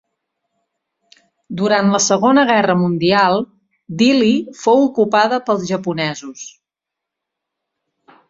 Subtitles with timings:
[1.59, 3.37] Durant la Segona Guerra Mundial,
[4.01, 6.49] Dili fou ocupada pels japonesos.